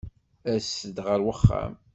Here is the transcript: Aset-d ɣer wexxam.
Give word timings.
Aset-d 0.53 0.97
ɣer 1.05 1.19
wexxam. 1.25 1.73